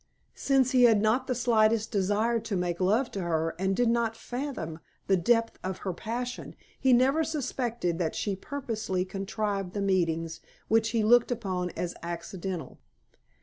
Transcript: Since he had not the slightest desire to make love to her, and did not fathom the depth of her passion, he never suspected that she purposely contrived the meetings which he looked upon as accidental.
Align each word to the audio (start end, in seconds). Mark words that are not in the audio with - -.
Since 0.33 0.71
he 0.71 0.85
had 0.85 0.99
not 0.99 1.27
the 1.27 1.35
slightest 1.35 1.91
desire 1.91 2.39
to 2.39 2.55
make 2.55 2.79
love 2.79 3.11
to 3.11 3.21
her, 3.21 3.53
and 3.59 3.75
did 3.75 3.87
not 3.87 4.15
fathom 4.17 4.79
the 5.05 5.15
depth 5.15 5.59
of 5.63 5.77
her 5.85 5.93
passion, 5.93 6.55
he 6.79 6.91
never 6.91 7.23
suspected 7.23 7.99
that 7.99 8.15
she 8.15 8.35
purposely 8.35 9.05
contrived 9.05 9.73
the 9.73 9.79
meetings 9.81 10.39
which 10.67 10.89
he 10.89 11.03
looked 11.03 11.29
upon 11.31 11.69
as 11.77 11.93
accidental. 12.01 12.79